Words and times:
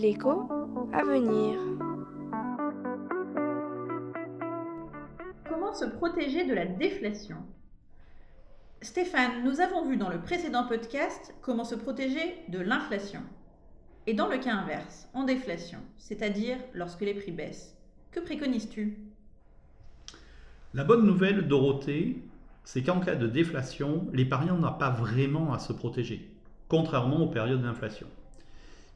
L'écho 0.00 0.48
à 0.92 1.04
venir. 1.04 1.58
Comment 5.46 5.74
se 5.74 5.84
protéger 5.84 6.46
de 6.46 6.54
la 6.54 6.64
déflation? 6.64 7.36
Stéphane, 8.80 9.44
nous 9.44 9.60
avons 9.60 9.86
vu 9.86 9.98
dans 9.98 10.08
le 10.08 10.20
précédent 10.20 10.64
podcast 10.66 11.34
comment 11.42 11.64
se 11.64 11.74
protéger 11.74 12.36
de 12.48 12.60
l'inflation. 12.60 13.20
Et 14.06 14.14
dans 14.14 14.28
le 14.28 14.38
cas 14.38 14.54
inverse, 14.54 15.10
en 15.12 15.24
déflation, 15.24 15.80
c'est-à-dire 15.98 16.56
lorsque 16.72 17.02
les 17.02 17.14
prix 17.14 17.32
baissent, 17.32 17.76
que 18.10 18.20
préconises-tu? 18.20 18.96
La 20.72 20.84
bonne 20.84 21.04
nouvelle, 21.04 21.46
Dorothée, 21.46 22.22
c'est 22.64 22.82
qu'en 22.82 23.00
cas 23.00 23.16
de 23.16 23.26
déflation, 23.26 24.06
l'épargnant 24.14 24.56
n'a 24.58 24.70
pas 24.70 24.90
vraiment 24.90 25.52
à 25.52 25.58
se 25.58 25.74
protéger, 25.74 26.30
contrairement 26.68 27.22
aux 27.22 27.28
périodes 27.28 27.62
d'inflation. 27.62 28.06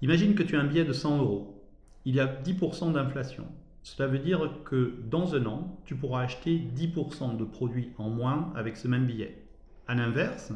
Imagine 0.04 0.34
que 0.34 0.42
tu 0.42 0.54
as 0.54 0.60
un 0.60 0.66
billet 0.66 0.84
de 0.84 0.92
100 0.92 1.22
euros. 1.22 1.64
Il 2.04 2.14
y 2.14 2.20
a 2.20 2.26
10% 2.26 2.92
d'inflation. 2.92 3.46
Cela 3.82 4.06
veut 4.06 4.18
dire 4.18 4.60
que 4.66 4.96
dans 5.08 5.34
un 5.34 5.46
an, 5.46 5.80
tu 5.86 5.96
pourras 5.96 6.24
acheter 6.24 6.60
10% 6.76 7.38
de 7.38 7.44
produits 7.46 7.90
en 7.96 8.10
moins 8.10 8.52
avec 8.54 8.76
ce 8.76 8.86
même 8.86 9.06
billet. 9.06 9.42
A 9.88 9.94
l'inverse, 9.94 10.52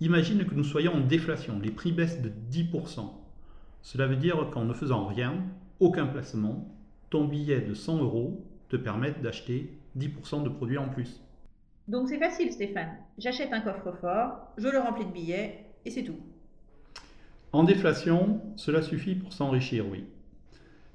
imagine 0.00 0.44
que 0.44 0.54
nous 0.54 0.62
soyons 0.62 0.92
en 0.92 1.00
déflation, 1.00 1.58
les 1.58 1.70
prix 1.70 1.90
baissent 1.90 2.20
de 2.20 2.30
10%. 2.52 3.10
Cela 3.80 4.06
veut 4.06 4.16
dire 4.16 4.50
qu'en 4.52 4.66
ne 4.66 4.74
faisant 4.74 5.06
rien, 5.06 5.42
aucun 5.78 6.04
placement, 6.04 6.68
ton 7.08 7.24
billet 7.24 7.62
de 7.62 7.72
100 7.72 8.02
euros 8.02 8.44
te 8.68 8.76
permet 8.76 9.12
d'acheter 9.12 9.72
10% 9.96 10.42
de 10.42 10.50
produits 10.50 10.76
en 10.76 10.90
plus. 10.90 11.22
Donc 11.88 12.10
c'est 12.10 12.18
facile 12.18 12.52
Stéphane. 12.52 12.94
J'achète 13.16 13.54
un 13.54 13.62
coffre-fort, 13.62 14.52
je 14.58 14.68
le 14.68 14.80
remplis 14.80 15.06
de 15.06 15.12
billets 15.12 15.64
et 15.86 15.90
c'est 15.90 16.04
tout. 16.04 16.20
En 17.52 17.64
déflation, 17.64 18.40
cela 18.54 18.80
suffit 18.80 19.16
pour 19.16 19.32
s'enrichir, 19.32 19.84
oui. 19.90 20.04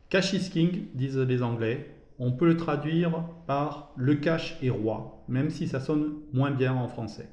Cash 0.09 0.34
is 0.34 0.49
king, 0.49 0.85
disent 0.93 1.18
les 1.18 1.43
Anglais. 1.43 1.93
On 2.18 2.32
peut 2.32 2.46
le 2.46 2.55
traduire 2.55 3.26
par 3.46 3.91
le 3.98 4.16
cash 4.16 4.57
est 4.63 4.70
roi, 4.70 5.21
même 5.27 5.49
si 5.49 5.68
ça 5.68 5.82
sonne 5.82 6.13
moins 6.32 6.52
bien 6.52 6.74
en 6.74 6.88
français. 6.88 7.27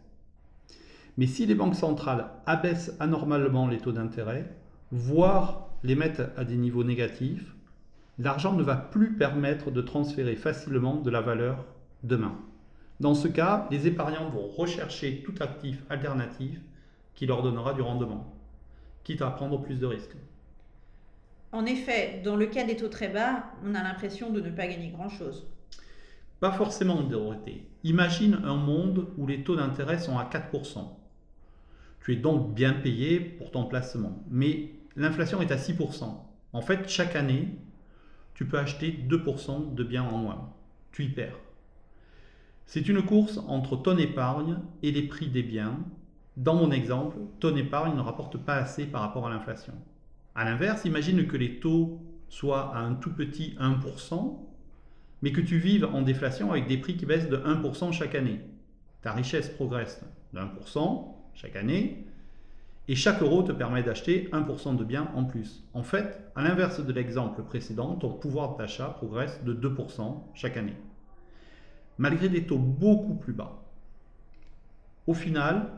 Mais 1.16 1.27
si 1.27 1.46
les 1.46 1.55
banques 1.55 1.77
centrales 1.77 2.30
abaissent 2.46 2.96
anormalement 2.98 3.69
les 3.69 3.78
taux 3.78 3.92
d'intérêt, 3.92 4.50
voire 4.91 5.68
les 5.84 5.94
mettent 5.94 6.33
à 6.36 6.44
des 6.44 6.56
niveaux 6.56 6.83
négatifs, 6.83 7.55
l'argent 8.18 8.55
ne 8.55 8.62
va 8.62 8.77
plus 8.77 9.12
permettre 9.14 9.70
de 9.70 9.83
transférer 9.83 10.34
facilement 10.34 10.96
de 10.96 11.11
la 11.11 11.20
valeur 11.20 11.64
demain. 12.02 12.34
Dans 12.98 13.14
ce 13.14 13.28
cas, 13.28 13.68
les 13.70 13.86
épargnants 13.86 14.30
vont 14.30 14.48
rechercher 14.48 15.22
tout 15.22 15.34
actif 15.41 15.83
alternatif 15.91 16.61
qui 17.14 17.27
leur 17.27 17.42
donnera 17.42 17.74
du 17.74 17.83
rendement, 17.83 18.33
quitte 19.05 19.22
à 19.22 19.31
prendre 19.31 19.61
plus 19.61 19.78
de 19.78 19.86
risques. 19.86 20.17
En 21.53 21.67
effet, 21.67 22.22
dans 22.25 22.36
le 22.36 22.47
cas 22.47 22.64
des 22.64 22.77
taux 22.77 22.89
très 22.89 23.08
bas, 23.08 23.45
on 23.64 23.75
a 23.75 23.83
l'impression 23.83 24.31
de 24.31 24.41
ne 24.41 24.50
pas 24.50 24.67
gagner 24.67 24.89
grand-chose. 24.89 25.47
Pas 26.41 26.53
forcément, 26.53 27.03
Dorothée. 27.03 27.69
Imagine 27.84 28.41
un 28.45 28.56
monde 28.56 29.08
où 29.19 29.27
les 29.27 29.45
taux 29.45 29.55
d'intérêt 29.56 29.98
sont 29.98 30.19
à 30.19 30.25
4%. 30.25 30.89
Tu 32.05 32.14
es 32.14 32.17
donc 32.17 32.55
bien 32.55 32.73
payé 32.73 33.20
pour 33.20 33.50
ton 33.50 33.64
placement. 33.67 34.25
Mais 34.28 34.70
l'inflation 34.97 35.41
est 35.41 35.53
à 35.53 35.56
6%. 35.56 36.05
En 36.53 36.61
fait, 36.61 36.89
chaque 36.89 37.17
année, 37.17 37.48
tu 38.34 38.47
peux 38.47 38.58
acheter 38.58 38.91
2% 39.08 39.75
de 39.75 39.84
biens 39.84 40.05
en 40.05 40.19
moins. 40.19 40.53
Tu 40.91 41.05
y 41.05 41.08
perds. 41.08 41.39
C'est 42.67 42.89
une 42.89 43.03
course 43.03 43.39
entre 43.47 43.77
ton 43.77 43.97
épargne 43.98 44.58
et 44.83 44.91
les 44.91 45.03
prix 45.03 45.28
des 45.28 45.42
biens. 45.42 45.78
Dans 46.36 46.55
mon 46.55 46.70
exemple, 46.70 47.16
ton 47.41 47.55
épargne 47.56 47.97
ne 47.97 48.00
rapporte 48.00 48.38
pas 48.38 48.55
assez 48.55 48.86
par 48.86 49.02
rapport 49.02 49.27
à 49.27 49.30
l'inflation. 49.30 49.75
A 50.34 50.44
l'inverse, 50.44 50.84
imagine 50.84 51.27
que 51.27 51.36
les 51.36 51.61
taux 51.61 52.00
soient 52.28 52.74
à 52.74 52.80
un 52.80 52.94
tout 52.94 53.12
petit 53.12 53.55
1%, 53.61 54.39
mais 55.20 55.33
que 55.33 55.41
tu 55.41 55.58
vives 55.58 55.84
en 55.84 56.02
déflation 56.02 56.50
avec 56.50 56.66
des 56.66 56.78
prix 56.78 56.97
qui 56.97 57.06
baissent 57.06 57.29
de 57.29 57.36
1% 57.36 57.92
chaque 57.92 58.14
année. 58.14 58.40
Ta 59.02 59.12
richesse 59.12 59.48
progresse 59.48 60.02
de 60.33 60.40
1% 60.40 61.14
chaque 61.34 61.56
année, 61.56 62.06
et 62.89 62.95
chaque 62.95 63.23
euro 63.23 63.42
te 63.42 63.52
permet 63.52 63.83
d'acheter 63.83 64.29
1% 64.33 64.77
de 64.77 64.85
biens 64.85 65.11
en 65.14 65.24
plus. 65.24 65.62
En 65.74 65.83
fait, 65.83 66.30
à 66.35 66.42
l'inverse 66.42 66.85
de 66.85 66.92
l'exemple 66.92 67.42
précédent, 67.42 67.95
ton 67.95 68.11
pouvoir 68.11 68.56
d'achat 68.56 68.89
progresse 68.89 69.42
de 69.45 69.55
2% 69.55 70.23
chaque 70.35 70.56
année 70.56 70.77
malgré 71.98 72.29
des 72.29 72.45
taux 72.46 72.58
beaucoup 72.58 73.14
plus 73.14 73.33
bas. 73.33 73.62
Au 75.06 75.14
final, 75.14 75.70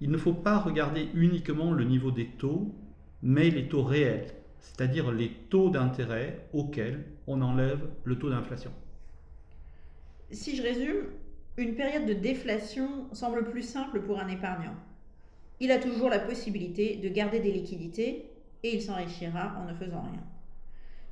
il 0.00 0.10
ne 0.10 0.16
faut 0.16 0.32
pas 0.32 0.58
regarder 0.58 1.08
uniquement 1.14 1.72
le 1.72 1.84
niveau 1.84 2.10
des 2.10 2.26
taux, 2.26 2.74
mais 3.22 3.50
les 3.50 3.68
taux 3.68 3.82
réels, 3.82 4.26
c'est-à-dire 4.58 5.12
les 5.12 5.30
taux 5.50 5.68
d'intérêt 5.68 6.46
auxquels 6.52 7.04
on 7.26 7.42
enlève 7.42 7.86
le 8.04 8.18
taux 8.18 8.30
d'inflation. 8.30 8.72
Si 10.30 10.56
je 10.56 10.62
résume, 10.62 11.06
une 11.56 11.74
période 11.74 12.06
de 12.06 12.14
déflation 12.14 13.12
semble 13.12 13.50
plus 13.50 13.62
simple 13.62 14.00
pour 14.00 14.18
un 14.18 14.28
épargnant. 14.28 14.76
Il 15.58 15.70
a 15.70 15.78
toujours 15.78 16.08
la 16.08 16.18
possibilité 16.18 16.96
de 16.96 17.08
garder 17.08 17.40
des 17.40 17.52
liquidités 17.52 18.30
et 18.62 18.74
il 18.74 18.80
s'enrichira 18.80 19.56
en 19.58 19.66
ne 19.66 19.74
faisant 19.74 20.02
rien. 20.02 20.22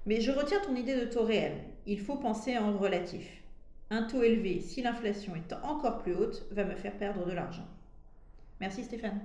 Mais 0.07 0.23
je 0.23 0.31
retiens 0.31 0.61
ton 0.61 0.75
idée 0.75 0.97
de 0.97 1.05
taux 1.05 1.25
réel. 1.25 1.53
Il 1.87 2.01
faut 2.01 2.17
penser 2.17 2.57
en 2.57 2.79
relatif. 2.79 3.43
Un 3.91 4.05
taux 4.05 4.23
élevé, 4.23 4.61
si 4.61 4.81
l'inflation 4.81 5.35
est 5.37 5.53
encore 5.63 5.99
plus 5.99 6.15
haute, 6.15 6.47
va 6.51 6.65
me 6.65 6.77
faire 6.77 6.97
perdre 6.97 7.27
de 7.27 7.33
l'argent. 7.33 7.67
Merci 8.61 8.85
Stéphane. 8.85 9.21